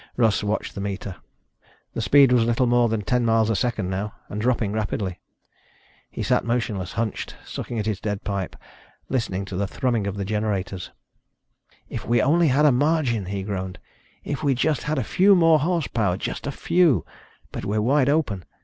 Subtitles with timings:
[0.17, 1.17] Russ watched the meter.
[1.93, 5.19] The speed was little more than ten miles a second now and dropping rapidly.
[6.09, 8.55] He sat motionless, hunched, sucking at his dead pipe,
[9.09, 10.89] listening to the thrumming of the generators.
[11.87, 13.77] "If we only had a margin," he groaned.
[14.23, 16.17] "If we just had a few more horsepower.
[16.17, 17.05] Just a few.
[17.51, 18.43] But we're wide open.